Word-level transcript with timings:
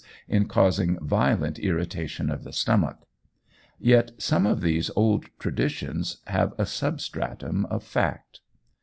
in 0.27 0.47
causing 0.47 0.97
violent 1.05 1.59
irritation 1.59 2.31
of 2.31 2.43
the 2.43 2.51
stomach. 2.51 3.05
Yet 3.79 4.09
some 4.17 4.47
of 4.47 4.61
these 4.61 4.89
old 4.95 5.25
traditions 5.37 6.23
have 6.25 6.55
a 6.57 6.65
substratum 6.65 7.67
of 7.67 7.83
fact. 7.83 8.39